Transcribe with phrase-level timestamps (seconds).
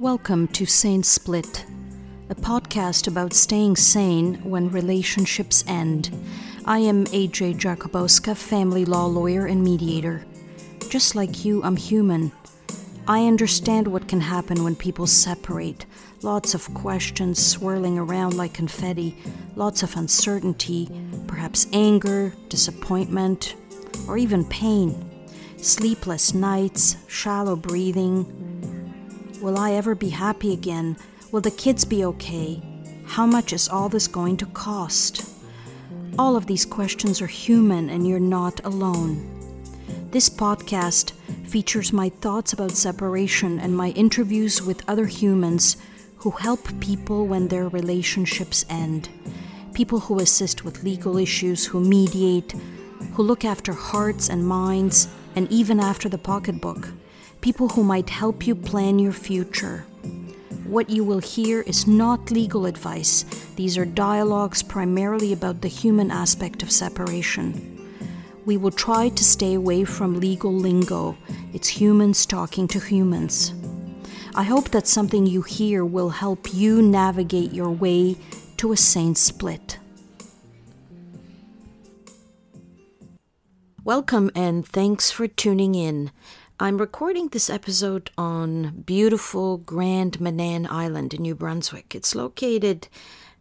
[0.00, 1.64] Welcome to Sane Split,
[2.28, 6.10] a podcast about staying sane when relationships end.
[6.64, 10.26] I am AJ Jakubowska, family law lawyer and mediator.
[10.88, 12.32] Just like you, I'm human.
[13.06, 15.86] I understand what can happen when people separate.
[16.22, 19.16] Lots of questions swirling around like confetti,
[19.54, 20.90] lots of uncertainty,
[21.28, 23.54] perhaps anger, disappointment,
[24.08, 25.08] or even pain.
[25.56, 28.43] Sleepless nights, shallow breathing.
[29.44, 30.96] Will I ever be happy again?
[31.30, 32.62] Will the kids be okay?
[33.04, 35.30] How much is all this going to cost?
[36.18, 39.20] All of these questions are human, and you're not alone.
[40.12, 41.12] This podcast
[41.46, 45.76] features my thoughts about separation and my interviews with other humans
[46.16, 49.10] who help people when their relationships end.
[49.74, 52.54] People who assist with legal issues, who mediate,
[53.12, 56.88] who look after hearts and minds, and even after the pocketbook.
[57.44, 59.84] People who might help you plan your future.
[60.64, 63.24] What you will hear is not legal advice.
[63.56, 67.52] These are dialogues primarily about the human aspect of separation.
[68.46, 71.18] We will try to stay away from legal lingo.
[71.52, 73.52] It's humans talking to humans.
[74.34, 78.16] I hope that something you hear will help you navigate your way
[78.56, 79.78] to a sane split.
[83.84, 86.10] Welcome and thanks for tuning in.
[86.60, 91.96] I'm recording this episode on beautiful Grand Manan Island in New Brunswick.
[91.96, 92.86] It's located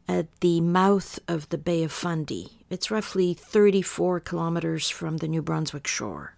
[0.07, 2.53] at the mouth of the Bay of Fundy.
[2.71, 6.33] It's roughly 34 kilometers from the New Brunswick shore.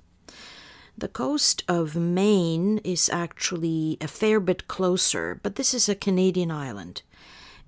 [0.97, 6.51] The coast of Maine is actually a fair bit closer, but this is a Canadian
[6.51, 7.03] island,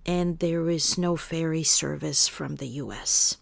[0.05, 3.37] and there is no ferry service from the US.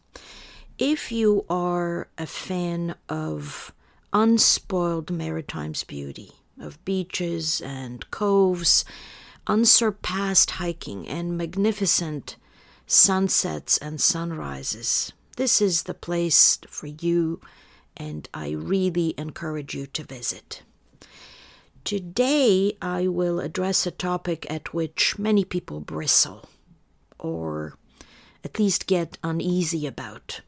[0.78, 3.74] If you are a fan of
[4.16, 8.86] unspoiled maritime's beauty of beaches and coves,
[9.46, 12.38] unsurpassed hiking, and magnificent
[12.88, 15.12] sunsets and sunrises.
[15.36, 17.42] This is the place for you,
[17.98, 20.64] and I really encourage you to visit.
[21.84, 26.48] Today, I will address a topic at which many people bristle,
[27.20, 27.78] or
[28.46, 30.40] at least get uneasy about.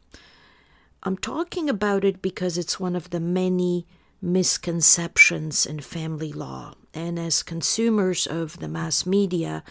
[1.03, 3.85] I'm talking about it because it's one of the many
[4.21, 6.73] misconceptions in family law.
[6.93, 9.63] And as consumers of the mass media,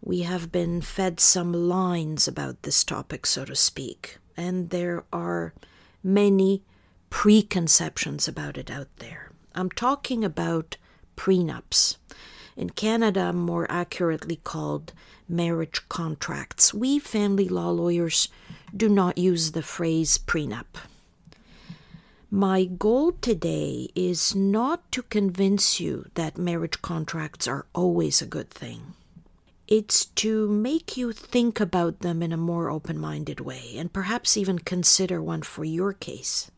[0.00, 4.18] we have been fed some lines about this topic, so to speak.
[4.36, 5.54] And there are
[6.02, 6.62] many
[7.10, 9.30] preconceptions about it out there.
[9.54, 10.76] I'm talking about
[11.16, 11.96] prenups.
[12.60, 14.92] In Canada, more accurately called
[15.26, 16.74] marriage contracts.
[16.74, 18.28] We family law lawyers
[18.76, 20.66] do not use the phrase prenup.
[22.30, 28.50] My goal today is not to convince you that marriage contracts are always a good
[28.50, 28.92] thing.
[29.66, 34.36] It's to make you think about them in a more open minded way and perhaps
[34.36, 36.50] even consider one for your case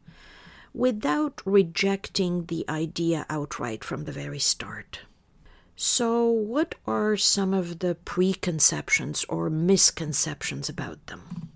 [0.74, 5.02] without rejecting the idea outright from the very start.
[5.76, 11.52] So, what are some of the preconceptions or misconceptions about them?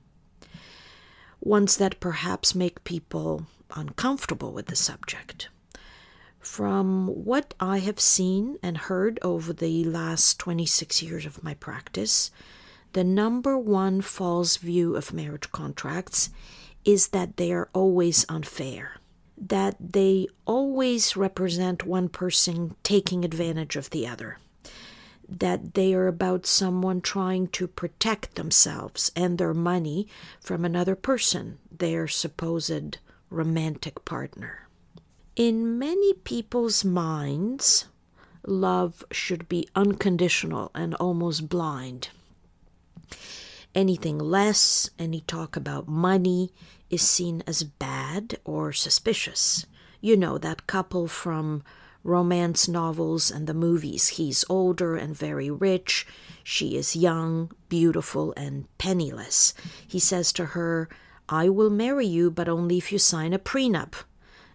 [1.46, 5.48] ones that perhaps make people uncomfortable with the subject.
[6.40, 12.30] From what I have seen and heard over the last 26 years of my practice,
[12.92, 16.30] the number one false view of marriage contracts
[16.84, 18.96] is that they are always unfair,
[19.38, 24.38] that they always represent one person taking advantage of the other
[25.28, 30.06] that they are about someone trying to protect themselves and their money
[30.40, 32.98] from another person, their supposed
[33.30, 34.68] romantic partner.
[35.34, 37.86] In many people's minds,
[38.46, 42.08] love should be unconditional and almost blind.
[43.74, 46.52] Anything less, any talk about money,
[46.88, 47.95] is seen as bad
[48.44, 49.66] or suspicious.
[50.00, 51.62] You know, that couple from
[52.06, 54.08] romance novels and the movies.
[54.08, 56.06] He's older and very rich.
[56.44, 59.54] She is young, beautiful, and penniless.
[59.86, 60.88] He says to her,
[61.28, 63.94] I will marry you, but only if you sign a prenup.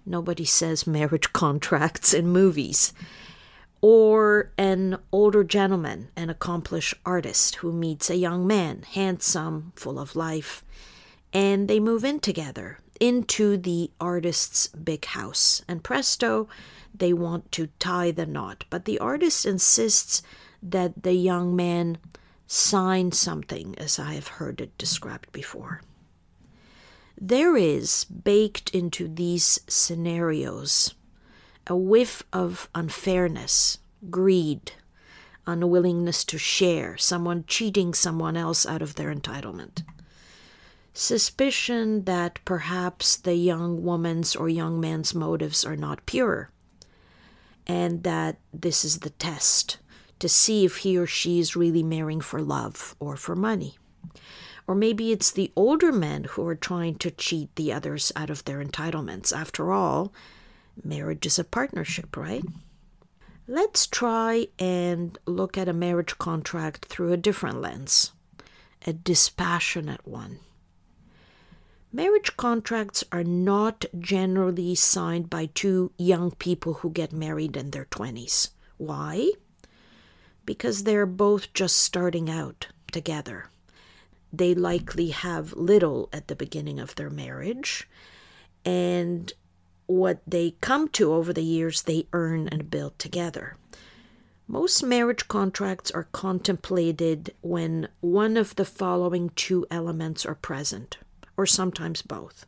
[0.05, 2.93] Nobody says marriage contracts in movies.
[3.81, 10.15] Or an older gentleman, an accomplished artist who meets a young man, handsome, full of
[10.15, 10.63] life,
[11.33, 15.63] and they move in together into the artist's big house.
[15.67, 16.47] And presto,
[16.93, 18.63] they want to tie the knot.
[18.69, 20.21] But the artist insists
[20.61, 21.97] that the young man
[22.45, 25.81] sign something, as I have heard it described before.
[27.19, 30.93] There is baked into these scenarios
[31.67, 33.77] a whiff of unfairness,
[34.09, 34.73] greed,
[35.45, 39.83] unwillingness to share, someone cheating someone else out of their entitlement.
[40.93, 46.51] Suspicion that perhaps the young woman's or young man's motives are not pure,
[47.65, 49.77] and that this is the test
[50.19, 53.77] to see if he or she is really marrying for love or for money.
[54.67, 58.43] Or maybe it's the older men who are trying to cheat the others out of
[58.45, 59.35] their entitlements.
[59.35, 60.13] After all,
[60.83, 62.43] marriage is a partnership, right?
[63.47, 68.11] Let's try and look at a marriage contract through a different lens,
[68.85, 70.39] a dispassionate one.
[71.93, 77.85] Marriage contracts are not generally signed by two young people who get married in their
[77.85, 78.51] 20s.
[78.77, 79.31] Why?
[80.45, 83.49] Because they're both just starting out together.
[84.31, 87.89] They likely have little at the beginning of their marriage,
[88.63, 89.33] and
[89.85, 93.57] what they come to over the years, they earn and build together.
[94.47, 100.97] Most marriage contracts are contemplated when one of the following two elements are present,
[101.41, 102.45] or sometimes both.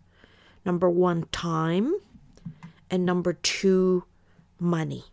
[0.64, 1.96] Number one, time,
[2.92, 4.04] and number two,
[4.60, 5.06] money.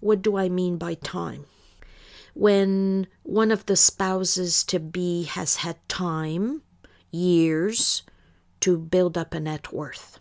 [0.00, 1.46] What do I mean by time?
[2.34, 6.62] When one of the spouses to be has had time,
[7.12, 8.02] years,
[8.58, 10.18] to build up a net worth.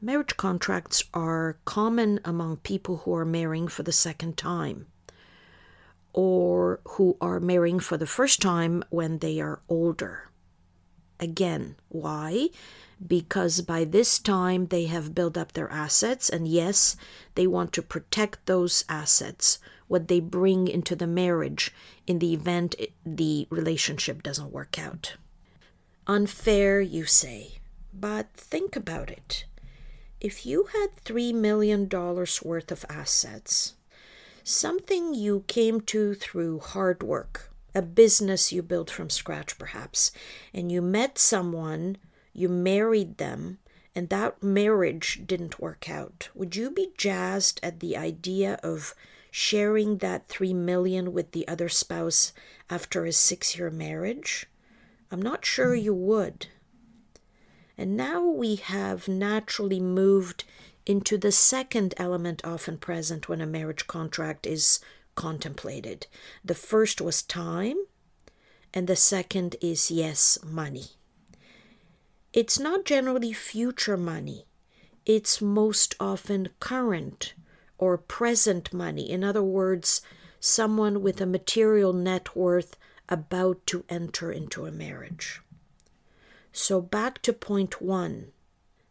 [0.00, 4.86] Marriage contracts are common among people who are marrying for the second time
[6.12, 10.30] or who are marrying for the first time when they are older.
[11.20, 12.48] Again, why?
[13.04, 16.96] Because by this time they have built up their assets, and yes,
[17.34, 19.58] they want to protect those assets,
[19.88, 21.72] what they bring into the marriage
[22.06, 22.74] in the event
[23.04, 25.16] the relationship doesn't work out.
[26.06, 27.58] Unfair, you say,
[27.92, 29.44] but think about it
[30.24, 33.74] if you had $3 million worth of assets,
[34.42, 40.12] something you came to through hard work, a business you built from scratch perhaps,
[40.52, 41.96] and you met someone,
[42.32, 43.58] you married them,
[43.94, 48.94] and that marriage didn't work out, would you be jazzed at the idea of
[49.30, 52.32] sharing that 3 million with the other spouse
[52.70, 54.46] after a 6-year marriage?
[55.10, 56.46] I'm not sure you would.
[57.76, 60.44] And now we have naturally moved
[60.86, 64.80] into the second element often present when a marriage contract is
[65.14, 66.06] contemplated.
[66.44, 67.76] The first was time,
[68.72, 70.86] and the second is, yes, money.
[72.32, 74.46] It's not generally future money,
[75.06, 77.34] it's most often current
[77.78, 79.10] or present money.
[79.10, 80.00] In other words,
[80.40, 82.76] someone with a material net worth
[83.08, 85.40] about to enter into a marriage.
[86.52, 88.32] So, back to point one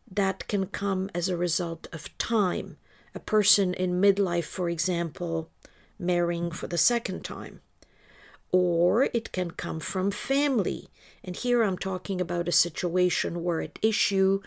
[0.10, 2.78] that can come as a result of time.
[3.16, 5.50] A person in midlife, for example,
[6.03, 7.61] marrying for the second time.
[8.51, 10.89] Or it can come from family.
[11.23, 14.41] And here I'm talking about a situation where at issue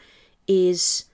[0.47, 1.07] is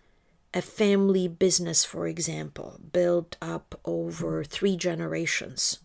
[0.52, 5.78] a family business, for example, built up over three generations.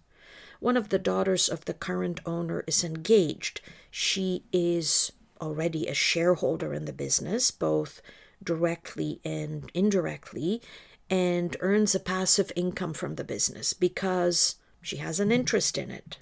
[0.60, 3.62] One of the daughters of the current owner is engaged.
[3.92, 8.02] She is already a shareholder in the business, both
[8.44, 10.62] directly and indirectly,
[11.10, 16.18] and earns a passive income from the business because she has an interest in it.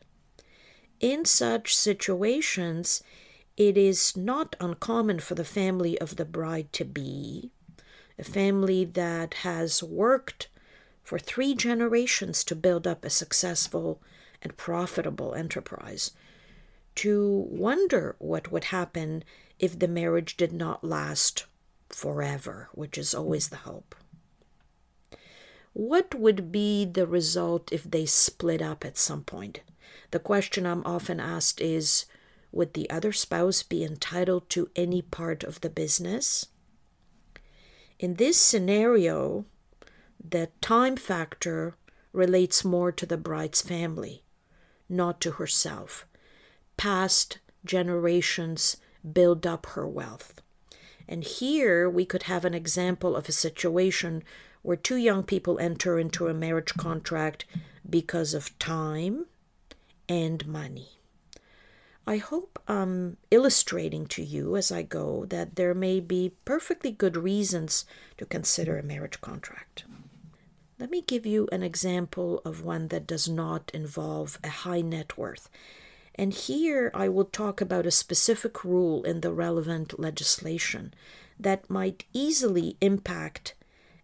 [1.00, 3.04] In such situations,
[3.58, 7.52] it is not uncommon for the family of the bride to be
[8.18, 10.48] a family that has worked
[11.04, 14.02] for three generations to build up a successful
[14.42, 16.12] and profitable enterprise
[16.96, 19.24] to wonder what would happen
[19.60, 21.46] if the marriage did not last
[21.90, 23.96] forever, which is always the hope.
[25.76, 29.60] What would be the result if they split up at some point?
[30.12, 32.06] The question I'm often asked is
[32.54, 36.46] Would the other spouse be entitled to any part of the business?
[38.00, 39.44] In this scenario,
[40.24, 41.76] the time factor
[42.14, 44.24] relates more to the bride's family,
[44.88, 46.08] not to herself
[46.78, 48.78] past generations
[49.14, 50.42] build up her wealth.
[51.08, 54.24] And here we could have an example of a situation
[54.66, 57.46] where two young people enter into a marriage contract
[57.90, 59.26] because of time
[60.10, 60.90] and money.
[62.08, 67.18] I hope I'm illustrating to you as I go that there may be perfectly good
[67.18, 67.86] reasons
[68.18, 69.86] to consider a marriage contract.
[70.80, 75.18] Let me give you an example of one that does not involve a high net
[75.18, 75.50] worth
[76.18, 80.94] and here I will talk about a specific rule in the relevant legislation
[81.38, 83.54] that might easily impact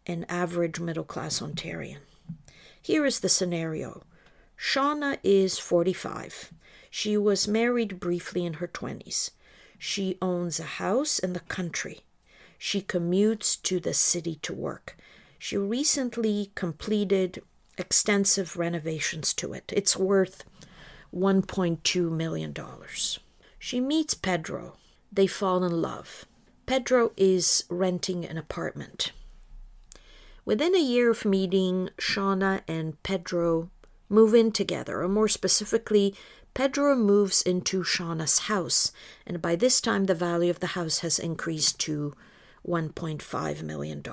[0.08, 2.00] an average middle class Ontarian.
[2.82, 4.04] Here is the scenario
[4.58, 6.54] Shauna is 45.
[6.90, 9.32] She was married briefly in her 20s.
[9.80, 12.02] She owns a house in the country.
[12.58, 14.96] She commutes to the city to work.
[15.40, 17.42] She recently completed
[17.78, 19.74] extensive renovations to it.
[19.76, 20.44] It's worth
[21.16, 22.56] $1.2 million.
[23.58, 24.78] She meets Pedro.
[25.12, 26.26] They fall in love.
[26.68, 29.12] Pedro is renting an apartment.
[30.44, 33.70] Within a year of meeting, Shauna and Pedro
[34.10, 36.16] move in together, or more specifically,
[36.54, 38.92] Pedro moves into Shauna's house,
[39.26, 42.14] and by this time the value of the house has increased to
[42.68, 44.04] $1.5 million.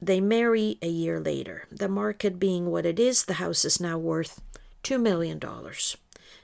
[0.00, 1.66] They marry a year later.
[1.70, 4.40] The market being what it is, the house is now worth
[4.82, 5.40] $2 million.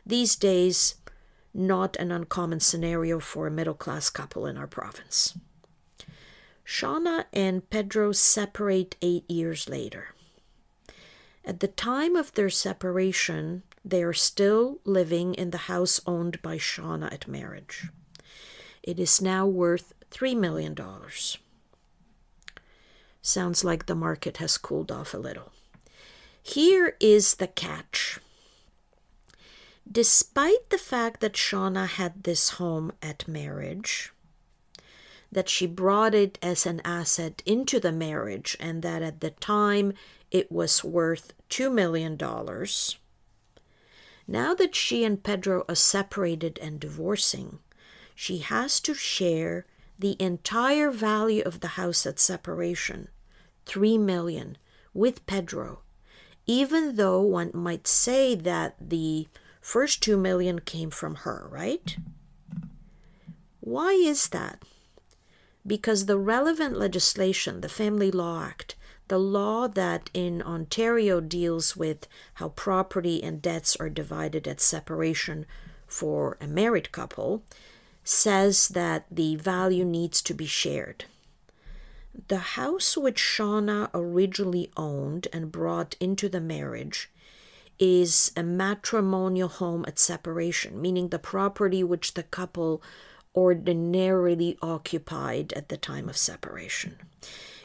[0.04, 0.96] These days,
[1.54, 5.36] not an uncommon scenario for a middle class couple in our province.
[6.70, 10.14] Shauna and Pedro separate eight years later.
[11.44, 16.58] At the time of their separation, they are still living in the house owned by
[16.58, 17.88] Shauna at marriage.
[18.84, 20.76] It is now worth $3 million.
[23.20, 25.50] Sounds like the market has cooled off a little.
[26.40, 28.20] Here is the catch.
[29.90, 34.12] Despite the fact that Shauna had this home at marriage,
[35.32, 39.92] that she brought it as an asset into the marriage, and that at the time
[40.30, 42.18] it was worth $2 million.
[44.26, 47.58] Now that she and Pedro are separated and divorcing,
[48.14, 49.66] she has to share
[49.98, 53.08] the entire value of the house at separation,
[53.66, 54.56] 3 million,
[54.94, 55.80] with Pedro,
[56.46, 59.28] even though one might say that the
[59.60, 61.96] first 2 million came from her, right?
[63.60, 64.62] Why is that?
[65.66, 68.76] Because the relevant legislation, the Family Law Act,
[69.08, 75.46] the law that in Ontario deals with how property and debts are divided at separation
[75.86, 77.42] for a married couple,
[78.04, 81.04] says that the value needs to be shared.
[82.28, 87.10] The house which Shauna originally owned and brought into the marriage
[87.78, 92.82] is a matrimonial home at separation, meaning the property which the couple
[93.34, 96.96] ordinarily occupied at the time of separation.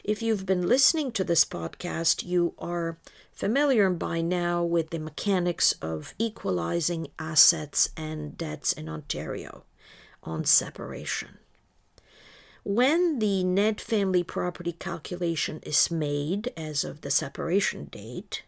[0.04, 2.96] If you've been listening to this podcast, you are
[3.32, 9.64] familiar by now with the mechanics of equalizing assets and debts in Ontario
[10.22, 11.38] on separation.
[12.62, 18.42] When the net family property calculation is made as of the separation date,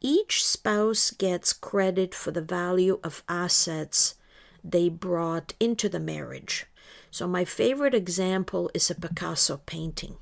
[0.00, 4.14] each spouse gets credit for the value of assets
[4.62, 6.66] they brought into the marriage.
[7.10, 10.16] So, my favorite example is a Picasso painting.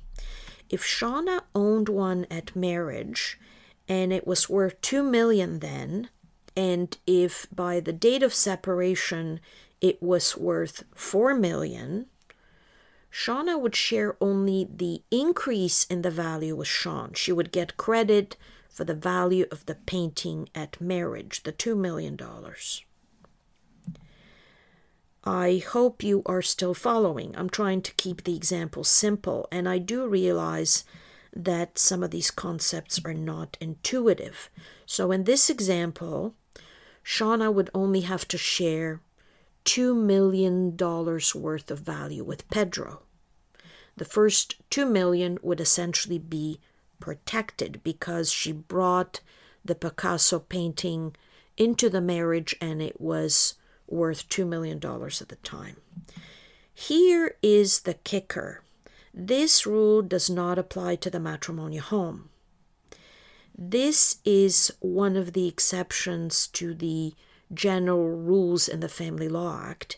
[0.69, 3.39] If Shauna owned one at marriage
[3.87, 6.09] and it was worth 2 million then,
[6.55, 9.39] and if by the date of separation
[9.81, 12.07] it was worth 4 million,
[13.11, 17.13] Shauna would share only the increase in the value with Sean.
[17.13, 18.37] She would get credit
[18.69, 22.17] for the value of the painting at marriage, the $2 million.
[25.29, 27.35] I hope you are still following.
[27.37, 30.83] I'm trying to keep the example simple, and I do realize
[31.31, 34.49] that some of these concepts are not intuitive.
[34.87, 36.33] So, in this example,
[37.05, 39.01] Shauna would only have to share
[39.65, 43.03] $2 million worth of value with Pedro.
[43.97, 46.59] The first 2 million would essentially be
[46.99, 49.21] protected because she brought
[49.63, 51.15] the Picasso painting
[51.55, 53.58] into the marriage and it was
[53.91, 55.77] worth $2 million at the time.
[56.73, 58.61] Here is the kicker
[59.13, 62.29] this rule does not apply to the matrimonial home.
[63.57, 67.13] This is one of the exceptions to the
[67.53, 69.97] general rules in the Family Law Act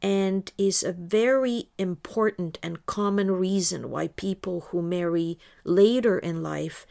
[0.00, 6.86] and is a very important and common reason why people who marry later in life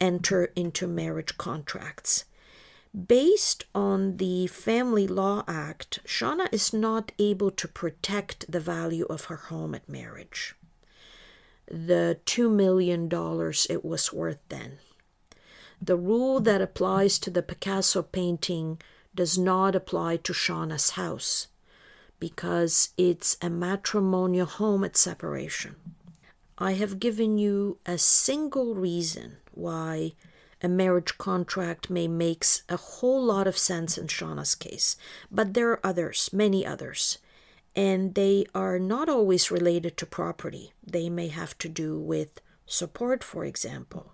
[0.00, 2.24] enter into marriage contracts.
[2.94, 9.26] Based on the Family Law Act, Shauna is not able to protect the value of
[9.26, 10.54] her home at marriage.
[11.70, 13.08] The $2 million
[13.68, 14.78] it was worth then.
[15.80, 18.80] The rule that applies to the Picasso painting
[19.14, 21.48] does not apply to Shauna's house
[22.18, 25.76] because it's a matrimonial home at separation.
[26.56, 30.14] I have given you a single reason why
[30.62, 34.96] a marriage contract may makes a whole lot of sense in Shauna's case,
[35.30, 37.18] but there are others, many others,
[37.76, 40.72] and they are not always related to property.
[40.84, 44.12] They may have to do with support, for example.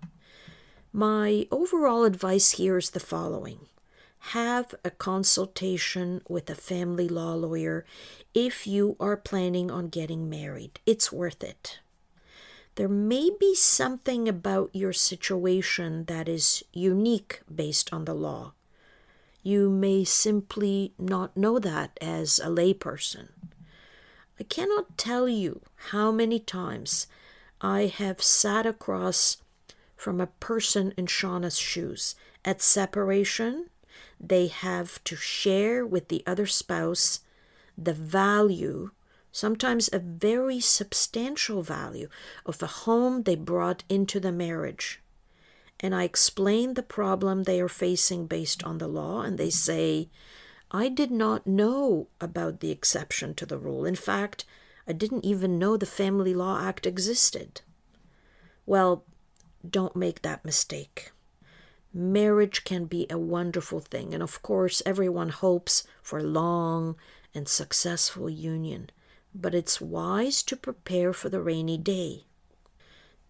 [0.93, 3.67] My overall advice here is the following
[4.29, 7.85] have a consultation with a family law lawyer
[8.33, 10.79] if you are planning on getting married.
[10.85, 11.79] It's worth it.
[12.75, 18.53] There may be something about your situation that is unique based on the law.
[19.43, 23.29] You may simply not know that as a layperson.
[24.39, 27.07] I cannot tell you how many times
[27.61, 29.37] I have sat across
[29.95, 32.15] from a person in Shauna's shoes.
[32.43, 33.69] At separation,
[34.19, 37.21] they have to share with the other spouse
[37.77, 38.91] the value,
[39.35, 42.07] sometimes a very substantial value,
[42.45, 45.01] of the home they brought into the marriage.
[45.81, 50.07] And I explain the problem they are facing based on the law, and they say,
[50.71, 53.83] I did not know about the exception to the rule.
[53.83, 54.45] In fact,
[54.87, 57.59] I didn't even know the Family Law Act existed.
[58.65, 59.03] Well,
[59.69, 61.11] don't make that mistake.
[61.93, 66.95] Marriage can be a wonderful thing, and of course, everyone hopes for long
[67.33, 68.89] and successful union,
[69.35, 72.23] but it's wise to prepare for the rainy day.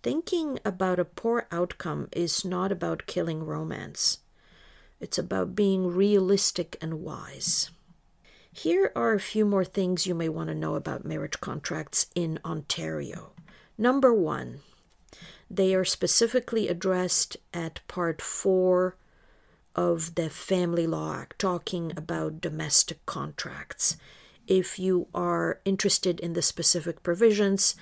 [0.04, 4.20] Thinking about a poor outcome is not about killing romance.
[5.00, 7.72] It's about being realistic and wise.
[8.52, 12.40] Here are a few more things you may want to know about marriage contracts in
[12.46, 13.34] Ontario.
[13.78, 14.62] Number one,
[15.50, 18.96] they are specifically addressed at Part 4
[19.76, 23.98] of the Family Law Act, talking about domestic contracts.
[24.48, 27.76] If you are interested in the specific provisions,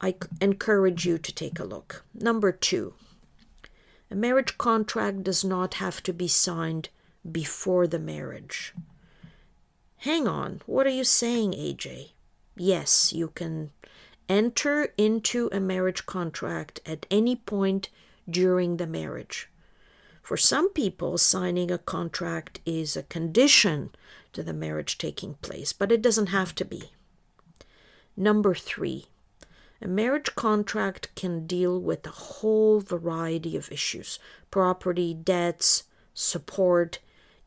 [0.00, 2.04] I encourage you to take a look.
[2.14, 2.94] Number two,
[4.10, 6.88] a marriage contract does not have to be signed
[7.30, 8.74] before the marriage.
[9.98, 12.12] Hang on, what are you saying, AJ?
[12.56, 13.70] Yes, you can
[14.28, 17.88] enter into a marriage contract at any point
[18.28, 19.48] during the marriage.
[20.22, 23.90] For some people, signing a contract is a condition
[24.32, 26.90] to the marriage taking place, but it doesn't have to be.
[28.16, 29.06] Number three,
[29.80, 34.18] a marriage contract can deal with a whole variety of issues
[34.50, 36.98] property, debts, support,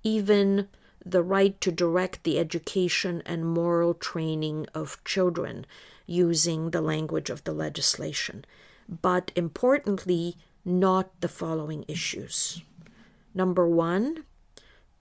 [0.04, 0.70] even
[1.06, 5.66] the right to direct the education and moral training of children
[6.06, 8.46] using the language of the legislation.
[8.88, 12.62] But importantly, not the following issues.
[13.34, 14.26] Number one,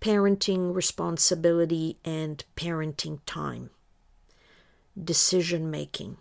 [0.00, 3.70] parenting responsibility and parenting time,
[5.02, 6.16] decision making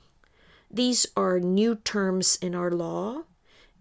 [0.71, 3.23] these are new terms in our law,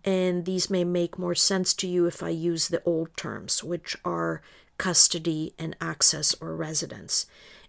[0.05, 3.95] and these may make more sense to you if I use the old terms, which
[4.05, 4.41] are
[4.79, 7.27] custody and access or residence.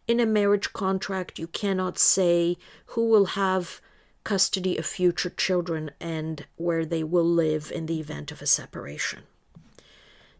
[0.07, 3.81] In a marriage contract, you cannot say who will have
[4.23, 9.23] custody of future children and where they will live in the event of a separation.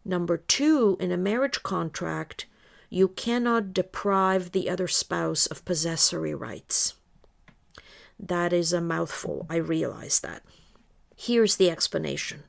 [0.10, 2.48] Number two, in a marriage contract,
[2.90, 6.96] you cannot deprive the other spouse of possessory rights.
[8.20, 9.46] That is a mouthful.
[9.52, 10.42] I realize that.
[11.16, 12.46] Here's the explanation.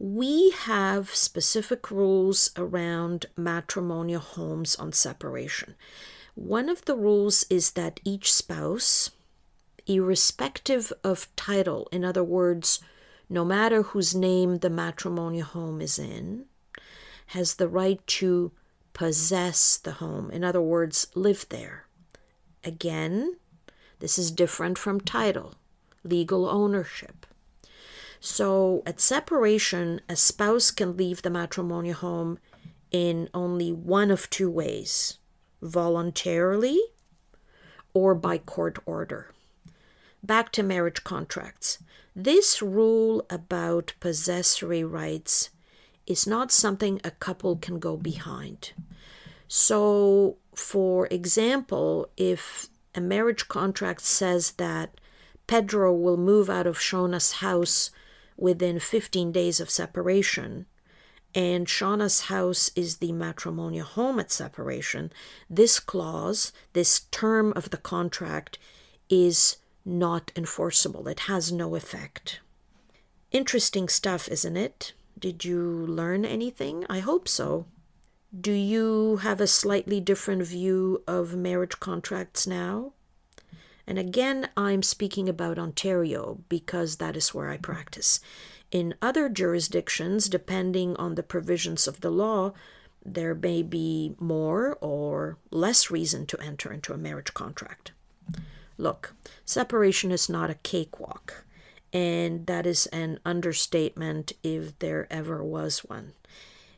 [0.00, 5.76] We have specific rules around matrimonial homes on separation.
[6.34, 9.10] One of the rules is that each spouse,
[9.86, 12.80] irrespective of title, in other words,
[13.30, 16.46] no matter whose name the matrimonial home is in,
[17.26, 18.52] has the right to
[18.92, 21.86] possess the home, in other words, live there.
[22.64, 23.36] Again,
[23.98, 25.54] this is different from title,
[26.02, 27.26] legal ownership.
[28.20, 32.38] So at separation, a spouse can leave the matrimonial home
[32.90, 35.18] in only one of two ways
[35.62, 36.80] voluntarily
[37.92, 39.32] or by court order.
[40.22, 41.78] Back to marriage contracts.
[42.14, 45.50] This rule about possessory rights
[46.06, 48.72] is not something a couple can go behind.
[49.48, 55.00] So, for example, if a marriage contract says that
[55.46, 57.90] Pedro will move out of Shauna's house
[58.36, 60.66] within 15 days of separation,
[61.34, 65.12] and Shauna's house is the matrimonial home at separation,
[65.50, 68.58] this clause, this term of the contract,
[69.10, 71.06] is not enforceable.
[71.08, 72.40] It has no effect.
[73.30, 74.94] Interesting stuff, isn't it?
[75.18, 76.84] Did you learn anything?
[76.90, 77.66] I hope so.
[78.38, 82.92] Do you have a slightly different view of marriage contracts now?
[83.86, 88.20] And again, I'm speaking about Ontario because that is where I practice.
[88.70, 92.52] In other jurisdictions, depending on the provisions of the law,
[93.04, 97.92] there may be more or less reason to enter into a marriage contract.
[98.76, 101.44] Look, separation is not a cakewalk,
[101.92, 106.12] And that is an understatement if there ever was one.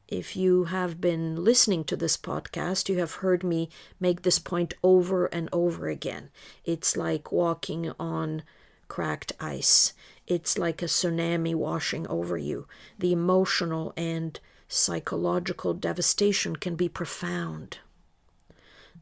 [0.06, 3.68] If you have been listening to this podcast, you have heard me
[4.00, 6.30] make this point over and over again.
[6.64, 8.42] It's like walking on
[8.88, 9.92] cracked ice.
[10.26, 12.66] It's like a tsunami washing over you.
[12.98, 17.78] The emotional and psychological devastation can be profound.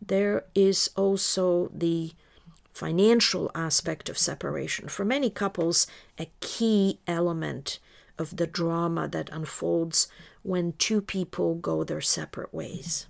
[0.05, 2.13] There is also the
[2.77, 4.87] financial aspect of separation.
[4.87, 5.87] For many couples,
[6.19, 7.79] a key element
[8.19, 10.09] of the drama that unfolds
[10.43, 13.07] when two people go their separate ways.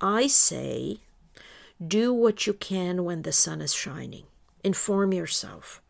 [0.00, 1.00] I say,
[1.84, 4.26] do what you can when the sun is shining.
[4.62, 5.82] Inform yourself.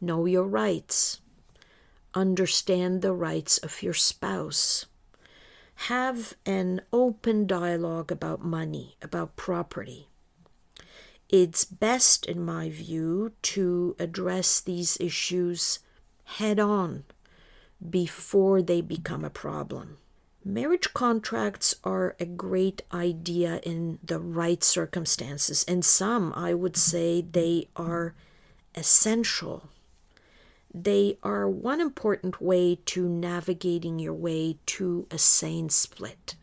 [0.00, 1.20] Know your rights.
[2.14, 4.86] Understand the rights of your spouse.
[5.86, 10.06] Have an open dialogue about money, about property
[11.32, 15.78] it's best, in my view, to address these issues
[16.24, 17.04] head on
[17.90, 19.96] before they become a problem.
[20.44, 27.22] Marriage contracts are a great idea in the right circumstances, and some, I would say,
[27.22, 28.14] they are
[28.74, 29.70] essential.
[30.74, 36.34] They are one important way to navigating your way to a sane split.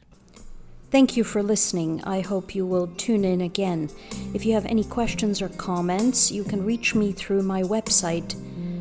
[0.91, 2.03] Thank you for listening.
[2.03, 3.91] I hope you will tune in again.
[4.33, 8.33] If you have any questions or comments, you can reach me through my website,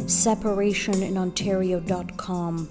[0.05, 2.68] separationinontario.com.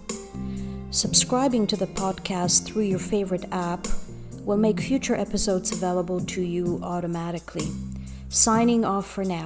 [0.90, 3.86] Subscribing to the podcast through your favorite app
[4.44, 7.68] will make future episodes available to you automatically.
[8.30, 9.46] Signing off for now.